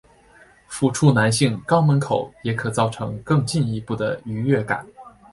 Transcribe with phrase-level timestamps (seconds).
[0.67, 4.83] 抚触男性肛门口也可造成更进一步的愉悦感。